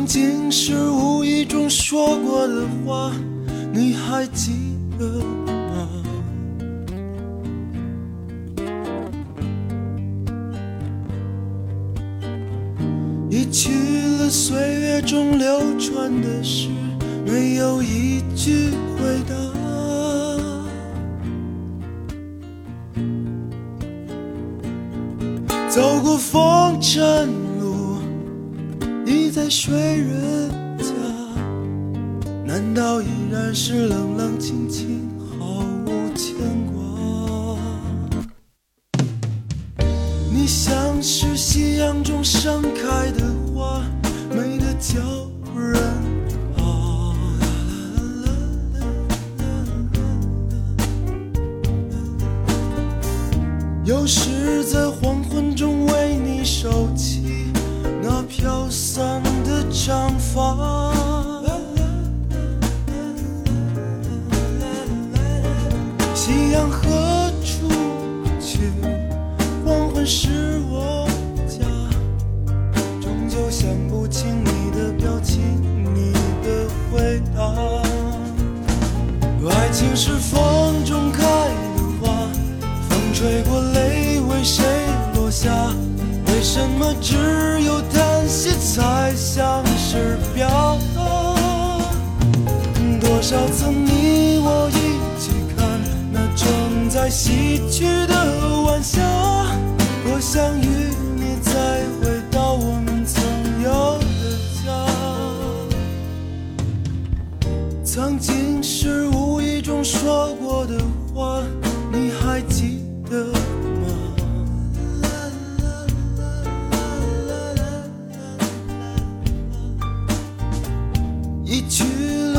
[0.00, 3.12] 曾经是无意中说过的话，
[3.70, 4.52] 你还记
[4.98, 5.06] 得
[5.44, 5.88] 吗？
[13.28, 13.68] 已去
[14.18, 16.70] 了岁月中流传的诗，
[17.26, 19.34] 没有一句回答。
[25.68, 27.39] 走过风尘。
[32.80, 35.06] 道依然是冷冷清清，
[79.72, 82.12] 情是风中开的花，
[82.88, 84.64] 风吹过，泪为谁
[85.14, 85.50] 落下？
[86.26, 91.00] 为什么只有叹息才像是表达？
[93.00, 95.80] 多少次你我一起看
[96.12, 99.00] 那正在西去的晚霞，
[100.04, 100.66] 多想与
[101.16, 101.50] 你再
[102.00, 103.22] 回到我们曾
[103.62, 104.68] 有的家。
[107.84, 108.34] 曾经
[109.90, 110.78] 说过的
[111.12, 111.42] 话，
[111.92, 112.78] 你还记
[113.10, 113.26] 得？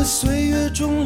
[0.03, 1.05] 岁月中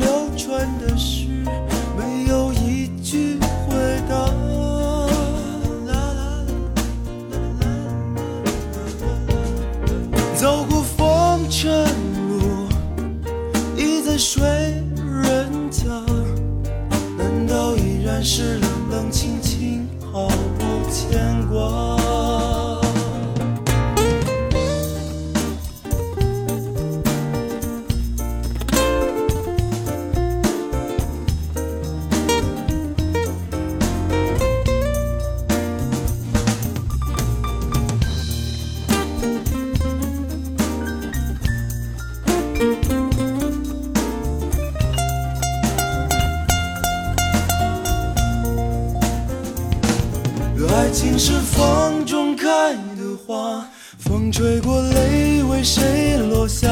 [54.16, 56.70] 风吹过泪为谁落下？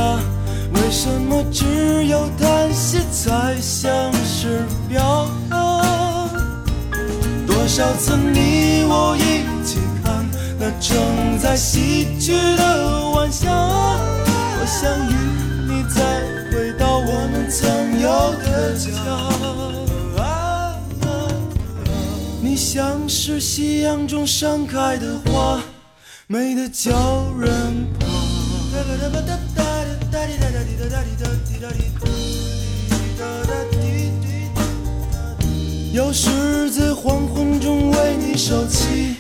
[0.76, 3.92] 为什么只有叹息才像
[4.24, 6.30] 是表达
[7.46, 10.25] 多少次你我一起看
[10.57, 13.51] 那正在喜剧的晚霞。
[13.51, 15.13] 我想与
[15.68, 16.01] 你再
[16.50, 18.07] 回到我们曾有
[18.42, 18.88] 的家。
[22.42, 25.62] 你像是夕阳中盛开的花。
[26.33, 28.07] 美得叫人怕。
[35.94, 39.15] 有时在黄昏中为你收起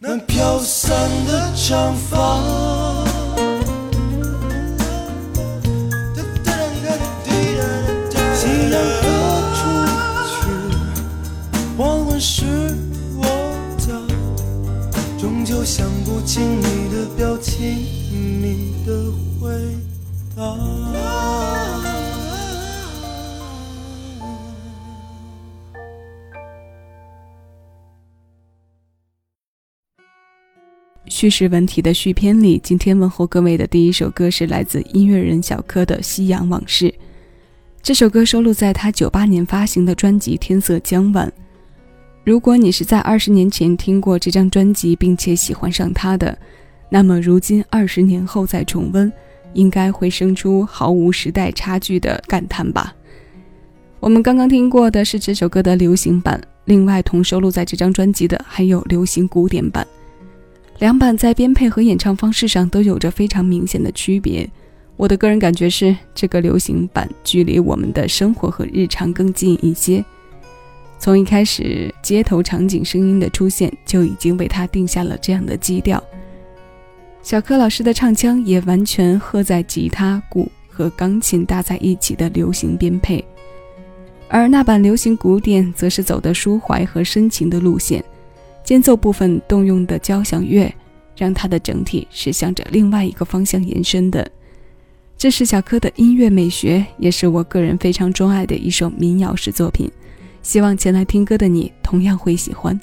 [0.00, 0.92] 那飘散
[1.26, 2.91] 的长发，
[31.06, 36.86] 叙事文体的续篇里，今天问候各位的第一首歌是来自音乐人小柯的《夕阳往事》。
[37.80, 41.28] 这首歌收录在他九八年发行的专辑《天色将晚》。
[42.24, 46.36] 如果你是在二十年前听过这张专辑并且喜欢上他的，
[46.88, 49.12] 那么如今二十年后再重温，
[49.54, 52.94] 应该会生出毫无时代差距的感叹吧。
[54.00, 59.86] 我们刚刚听过的是这首歌的流行版，另外同收录在这张专辑的还有流行古典版。
[60.78, 64.48] 两版在编配和演唱方式上都有着非常明显的区别。
[64.96, 70.04] 我的个人感觉是，这个流行版距离我们的生活和日常更近一些。
[70.98, 76.02] 从一开始，街头场景声音的出现就已经为它定下了这样的基调。
[77.22, 83.24] 小柯老师的唱腔也完全和在吉他、鼓和钢琴搭在一起的流行编配，
[84.28, 88.04] 而那版流行古典则是走的抒怀和深情的路线。
[88.64, 90.72] 间奏部分动用的交响乐，
[91.16, 94.28] 让它的整体是向着另外一个方向延伸的。
[95.16, 99.90] 这是小柯的音乐美学，也是我个人非常钟爱的一首民谣式作品。
[100.42, 102.78] 希望前来听歌的你同样会喜欢。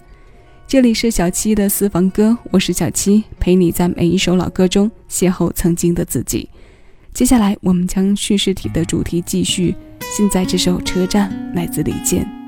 [0.70, 6.48] 这里是小七的私房歌，我是小七，陪你在每一首老歌中邂逅曾经的自己。
[7.12, 9.76] 接下来我们将叙事体的主题继续。
[10.16, 12.39] 现在这首《车站》来自李健。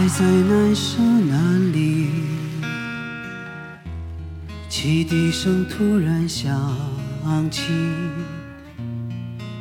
[0.00, 2.08] 还在难舍难离。
[4.66, 6.50] 汽笛声突然响
[7.50, 7.64] 起，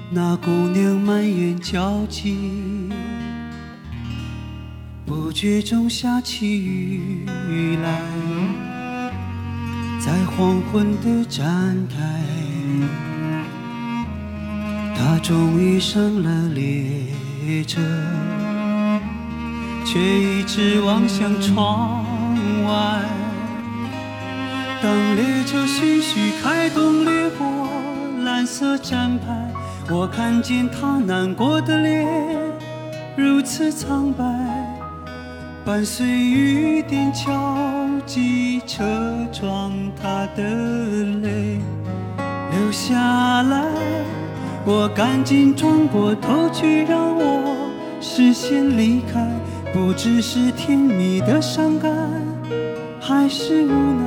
[0.10, 2.90] 那姑娘满眼焦急。
[5.06, 7.26] 不觉中下起雨
[7.84, 8.02] 来，
[10.00, 12.24] 在黄昏的站台。
[14.96, 17.82] 他终于上了列车，
[19.92, 22.06] 却一直望向窗
[22.64, 23.02] 外。
[24.84, 27.68] 当列车徐徐开动，掠过
[28.24, 29.52] 蓝色站牌，
[29.90, 32.08] 我看见他难过的脸
[33.18, 34.24] 如此苍白，
[35.66, 38.86] 伴随雨点敲击车
[39.34, 40.44] 窗，他的
[41.24, 41.58] 泪
[42.52, 43.66] 流下来。
[44.66, 49.28] 我赶紧转过头去，让我视线离开。
[49.72, 51.92] 不知是甜蜜的伤感，
[53.00, 54.04] 还是无奈。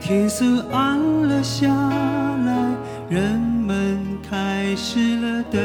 [0.00, 0.98] 天色暗
[1.28, 2.74] 了下来，
[3.08, 3.98] 人们
[4.28, 5.60] 开始了等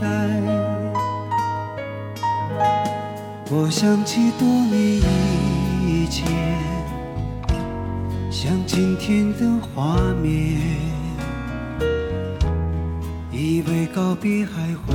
[0.00, 0.06] 待。
[3.50, 5.02] 我想起多年
[5.84, 6.26] 以前，
[8.30, 10.60] 像今天的画面。
[13.32, 14.94] 以为告别还会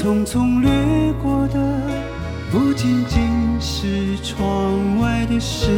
[0.00, 1.60] 匆匆掠过的，
[2.50, 3.20] 不仅仅
[3.60, 5.68] 是窗外的事。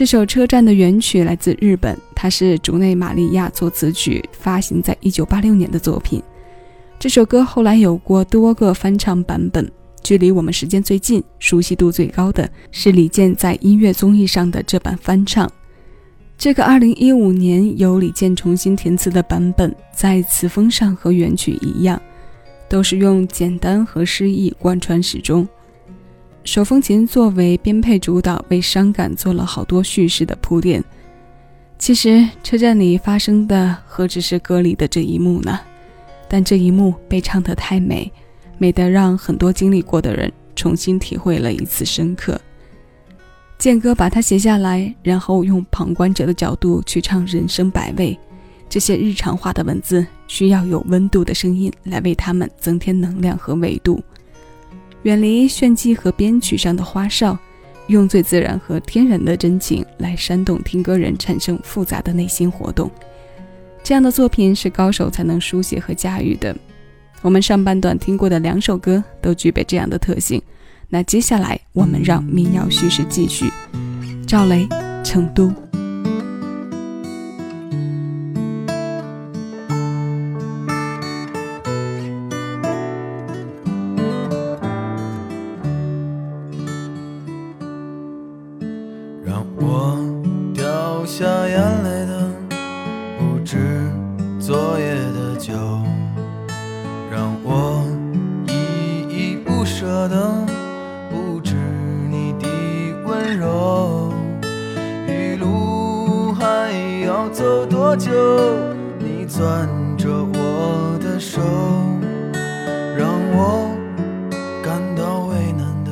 [0.00, 6.22] 这首《车站》的原曲来自日本，它是竹内玛利亚作词曲，发行在1986年的作品。
[6.98, 9.70] 这首歌后来有过多个翻唱版本，
[10.02, 15.46] 距离我们时间最近、熟悉度最高的是李健在音乐综艺上的这版翻唱。
[16.38, 22.00] 这个2015年由李健重新填词的版本，在词风上和原曲一样，
[22.70, 25.46] 都是用简单和诗意贯穿始终。
[26.44, 30.82] 手风琴作为编配主导，为伤感做了好多叙事的铺垫。
[31.78, 35.60] 其实车站里发生的何止是歌里的这一幕呢？
[36.28, 38.10] 但这一幕被唱得太美，
[38.58, 42.40] 美得让很多经历过的人重新体会了一次深刻。
[43.58, 48.18] 健哥把它写下来，然后用旁观者的角度去唱人生百味。
[48.68, 54.02] 这些日常化的文字需要有温度的声音来为他们增添能量和维度。
[55.02, 57.36] 远离炫技和编曲上的花哨，
[57.86, 62.90] 用最自然和天然的真情来煽动听歌人产生复杂的内心活动。
[63.82, 66.54] 这样的作品是高手才能书写和驾驭的。
[67.22, 70.40] 我们上半段听过的两首歌都具备这样的特性。
[70.88, 73.50] 那接下来我们让民谣叙事继续。
[74.26, 74.66] 赵雷，
[75.04, 75.48] 《成都》。
[107.60, 108.10] 要走多久？
[108.98, 111.40] 你攥着我的手，
[112.96, 113.70] 让我
[114.62, 115.90] 感到为难的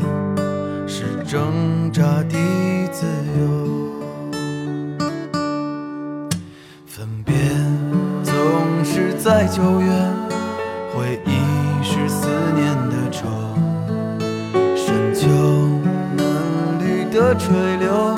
[0.89, 2.39] 是挣扎的
[2.91, 3.07] 自
[3.39, 3.47] 由。
[6.87, 7.35] 分别
[8.23, 8.35] 总
[8.83, 9.91] 是在九月，
[10.95, 11.37] 回忆
[11.85, 13.29] 是思念的愁。
[14.75, 15.29] 深秋
[16.17, 16.25] 嫩
[16.81, 18.18] 绿的垂柳，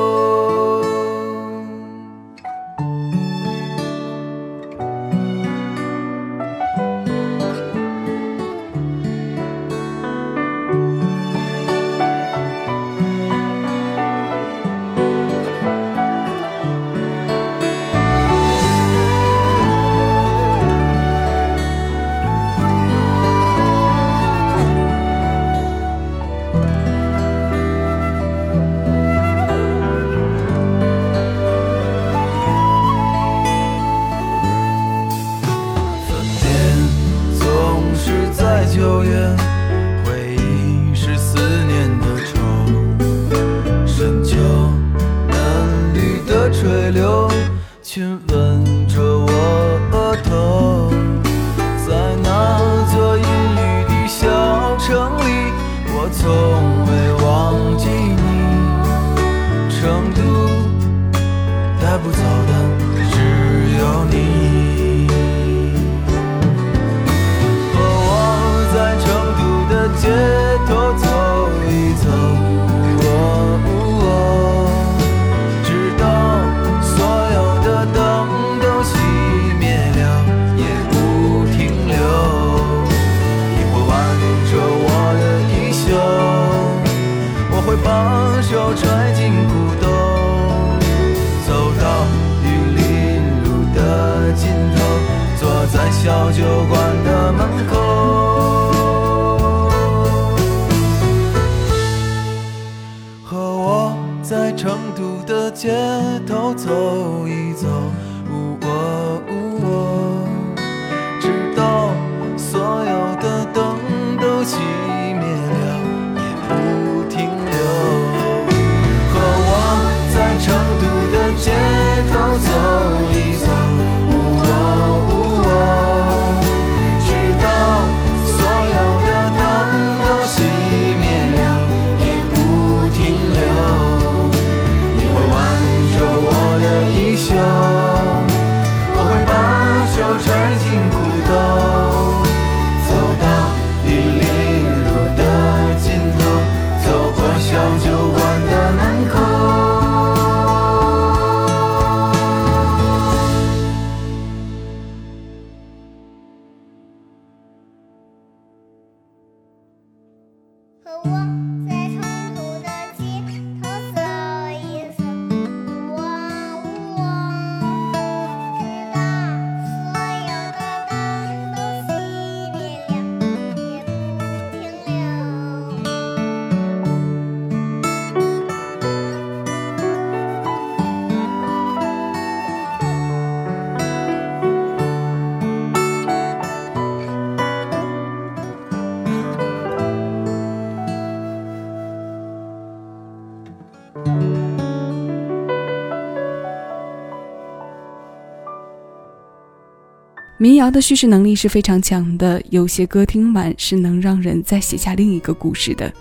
[200.41, 205.93] 民谣的叙事能力是非常强的，有些歌听完是能让人再写下另一个故事的。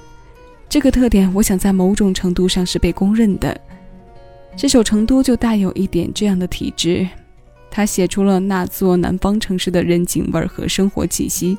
[0.66, 3.54] 这个特点，我想在某种程度上是被公认的。
[4.56, 7.06] 这首《成都》就带有一点这样的体质，
[7.70, 11.58] 它写出了那座南方城市的人情味儿和生活气息，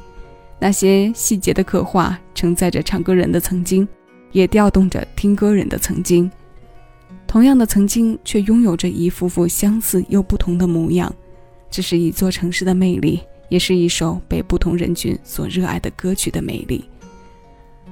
[0.58, 3.88] 那些细节的刻画，承载着唱歌人的曾经，
[4.32, 6.32] 也调动着听歌人的曾经。
[7.28, 11.13] 同样的曾经，却拥有着一幅幅相似又不同的模样。
[11.71, 16.84] 这是一座城市的魅力，也是一首被不同人群所热爱的歌曲的魅力。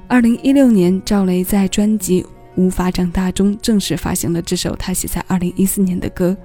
[0.07, 2.21] 二零一六年，赵雷在专辑
[2.55, 6.35] 《无法长大》中正式发行了这首他写在二零一四年的歌。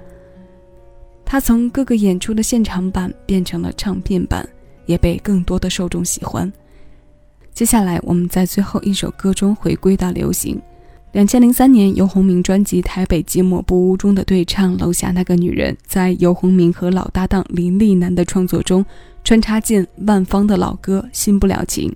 [1.25, 4.49] 他从各个演出的现场版变成了唱片版，
[4.87, 6.53] 也被更多的受众喜欢。
[7.53, 10.61] 接下来，我们在最后一首歌中回归到流行。
[11.15, 18.85] 两千零三年，游鸿明专辑《台北寂寞不屋》中的对唱《楼下那个女人》，在游鸿明和老搭档林立南的创作中，
[19.23, 21.89] 穿插进万芳的老歌《新不了情》。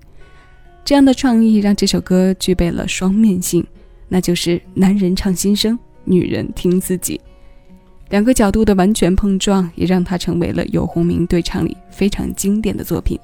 [0.84, 3.66] 这样的创意让这首歌具备了双面性，
[4.06, 7.20] 那就是男人唱心声，女人听自己。
[8.10, 13.18] 两个角度的完全碰撞，也让它成为了游鸿明对唱里非常经典的作品。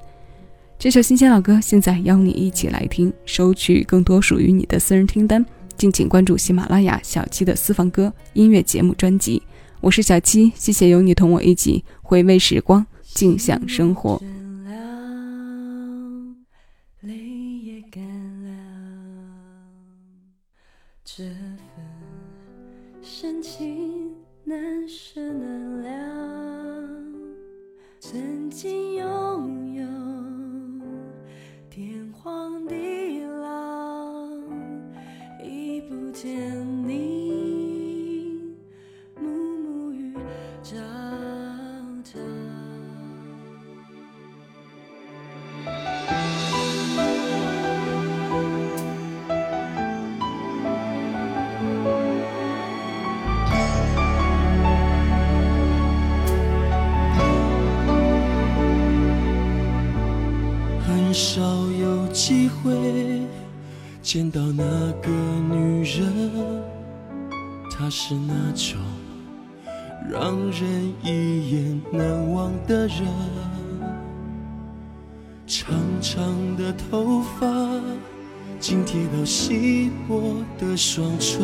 [0.77, 5.43] 这首新鲜老歌，现在邀你一起来听，收取更多属于你的私人听单。
[5.77, 9.43] 敬请关注喜马拉雅小七的私房歌音乐节目专辑，
[9.81, 14.21] 我是小七，谢谢有你同我一起回味时光，静享生活。
[21.03, 21.35] 这份
[23.01, 24.11] 深情
[24.43, 26.89] 难舍难了。
[27.99, 28.94] 曾经
[80.57, 81.41] 的双唇，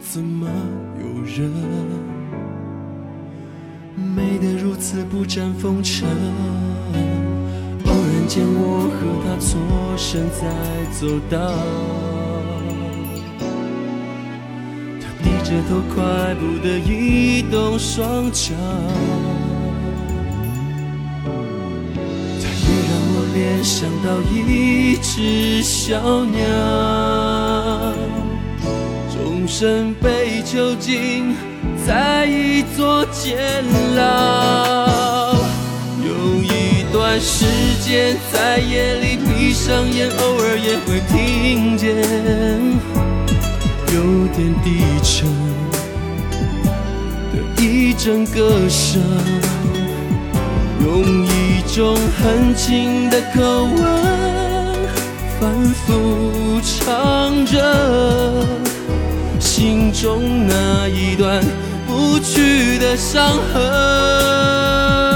[0.00, 0.48] 怎么
[1.00, 1.50] 有人
[3.96, 6.08] 美得如此不沾风尘？
[7.84, 9.58] 偶然间，我和他错
[9.96, 10.42] 身在
[10.92, 11.36] 走道，
[15.00, 15.96] 他低着头，快
[16.34, 18.54] 步地移动双脚。
[22.40, 26.38] 也让我联想到一只小鸟，
[29.48, 31.34] 身被囚禁
[31.86, 33.64] 在一座监
[33.96, 35.34] 牢。
[36.04, 37.46] 有一段时
[37.82, 41.96] 间，在夜里闭上眼，偶尔也会听见
[43.94, 45.26] 有点低沉
[47.32, 49.00] 的一阵歌声。
[50.84, 53.76] 用一种很轻的口吻，
[55.40, 57.56] 反复唱着
[59.58, 61.42] 心中那一段
[61.84, 65.07] 不去的伤痕。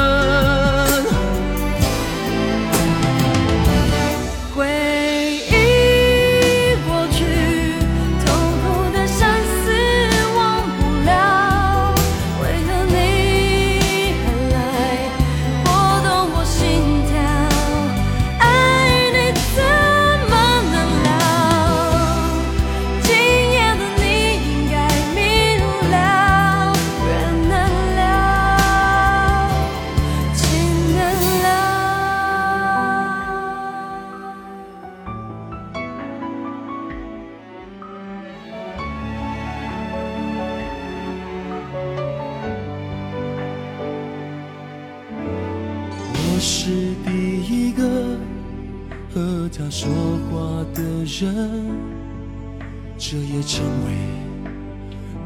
[52.98, 53.92] 这也成为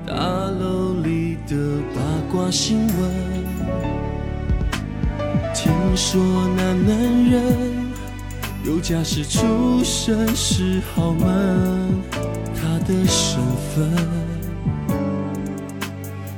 [0.07, 1.57] 大楼里的
[1.95, 3.11] 八卦新闻。
[5.55, 6.23] 听说
[6.55, 7.43] 那男人
[8.63, 12.03] 有家室出身是豪门，
[12.55, 13.41] 他的身
[13.75, 13.91] 份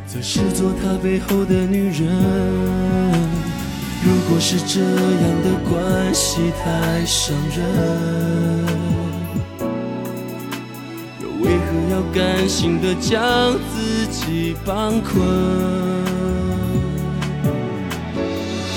[0.06, 2.06] 则是做他背后的女人。
[4.04, 8.57] 如果是这样的关系太伤人，
[11.68, 15.14] 又为何要甘心的将自己绑困？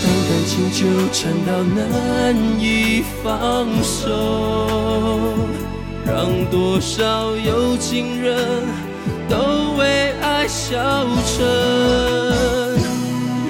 [0.04, 4.10] 当感情纠缠到难以放手，
[6.06, 8.36] 让多少有情人
[9.30, 9.38] 都
[9.78, 11.46] 为爱消沉。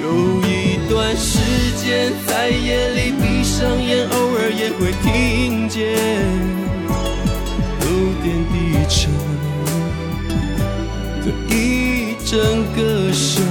[0.02, 1.38] 有一段时
[1.84, 2.12] 间。
[2.26, 5.96] 在夜里闭上眼，偶尔也会听见
[8.22, 9.10] 点低沉
[11.24, 12.30] 的一阵
[12.72, 12.78] 歌
[13.12, 13.44] 声，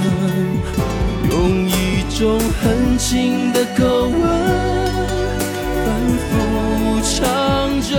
[1.30, 1.70] 用一
[2.18, 4.18] 种很轻的口吻
[5.84, 5.86] 反
[6.18, 6.30] 复
[7.02, 7.12] 唱
[7.82, 7.92] 着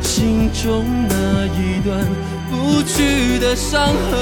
[0.00, 1.12] 心中那
[1.48, 1.86] 一段
[2.50, 4.16] 不去的伤痕。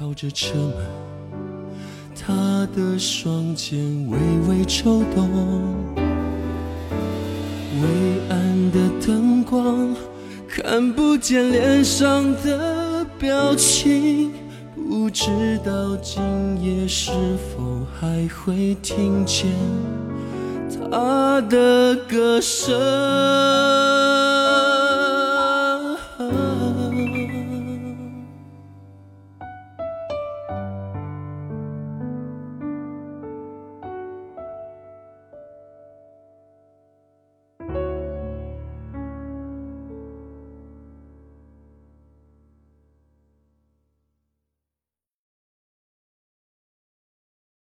[0.00, 0.76] 靠着车门，
[2.16, 4.16] 他的双肩微
[4.48, 5.28] 微抽动，
[7.82, 7.82] 微
[8.30, 9.94] 暗的灯光
[10.48, 14.32] 看不见脸上的表情，
[14.88, 16.22] 不知道今
[16.62, 19.50] 夜是否还会听见
[20.90, 24.29] 他的歌声。